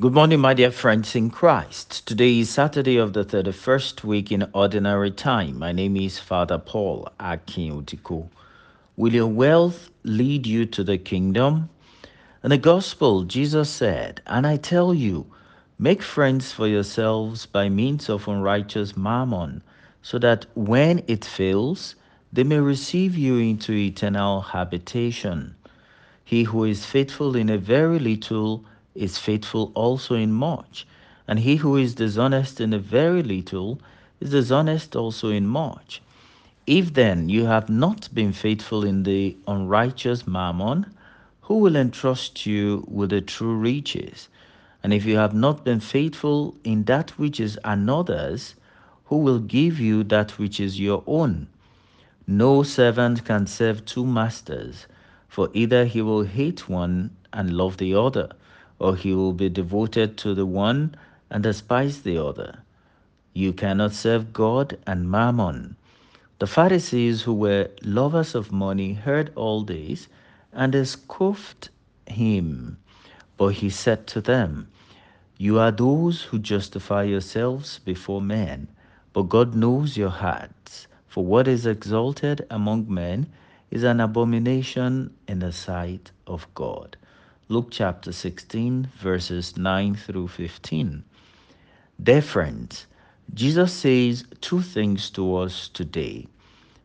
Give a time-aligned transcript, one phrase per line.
[0.00, 2.04] Good morning, my dear friends in Christ.
[2.04, 5.56] Today is Saturday of the 31st week in Ordinary Time.
[5.56, 7.86] My name is Father Paul Akin
[8.96, 11.70] Will your wealth lead you to the kingdom?
[12.42, 15.26] In the Gospel, Jesus said, And I tell you,
[15.78, 19.62] make friends for yourselves by means of unrighteous mammon,
[20.02, 21.94] so that when it fails,
[22.32, 25.54] they may receive you into eternal habitation.
[26.24, 28.64] He who is faithful in a very little
[28.94, 30.86] is faithful also in much,
[31.26, 33.80] and he who is dishonest in a very little
[34.20, 36.00] is dishonest also in much.
[36.66, 40.86] If then you have not been faithful in the unrighteous mammon,
[41.42, 44.28] who will entrust you with the true riches?
[44.82, 48.54] And if you have not been faithful in that which is another's,
[49.06, 51.48] who will give you that which is your own?
[52.26, 54.86] No servant can serve two masters,
[55.28, 58.30] for either he will hate one and love the other,
[58.78, 60.94] or he will be devoted to the one
[61.30, 62.58] and despise the other.
[63.32, 65.76] You cannot serve God and mammon.
[66.38, 70.08] The Pharisees, who were lovers of money, heard all this
[70.52, 71.70] and they scoffed
[72.06, 72.78] him.
[73.36, 74.68] But he said to them,
[75.38, 78.68] You are those who justify yourselves before men,
[79.12, 80.86] but God knows your hearts.
[81.08, 83.26] For what is exalted among men
[83.70, 86.96] is an abomination in the sight of God.
[87.50, 91.04] Luke chapter 16, verses 9 through 15.
[92.02, 92.86] Dear friends,
[93.34, 96.26] Jesus says two things to us today.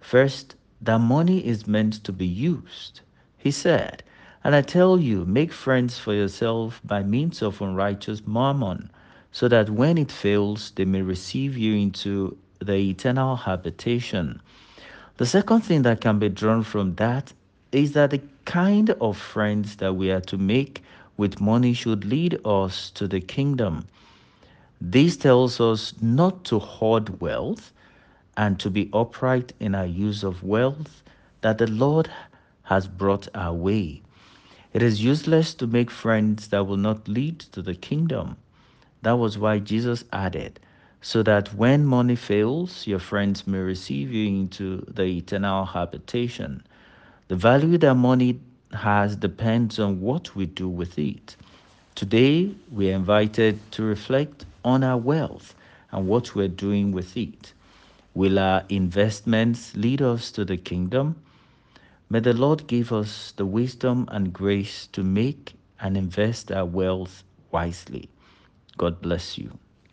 [0.00, 3.02] First, that money is meant to be used.
[3.36, 4.02] He said,
[4.44, 8.90] And I tell you, make friends for yourself by means of unrighteous mammon,
[9.32, 14.40] so that when it fails, they may receive you into the eternal habitation.
[15.18, 17.34] The second thing that can be drawn from that
[17.76, 20.82] is that the kind of friends that we are to make
[21.18, 23.86] with money should lead us to the kingdom.
[24.80, 27.74] This tells us not to hoard wealth
[28.34, 31.02] and to be upright in our use of wealth
[31.42, 32.08] that the Lord
[32.62, 34.00] has brought our way.
[34.72, 38.38] It is useless to make friends that will not lead to the kingdom.
[39.02, 40.60] That was why Jesus added,
[41.02, 46.62] so that when money fails, your friends may receive you into the eternal habitation.
[47.28, 48.38] The value that money
[48.72, 51.34] has depends on what we do with it.
[51.96, 55.54] Today, we are invited to reflect on our wealth
[55.90, 57.52] and what we're doing with it.
[58.14, 61.16] Will our investments lead us to the kingdom?
[62.08, 67.24] May the Lord give us the wisdom and grace to make and invest our wealth
[67.50, 68.08] wisely.
[68.78, 69.58] God bless you.